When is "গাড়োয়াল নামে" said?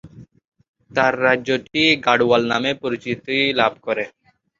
2.05-2.71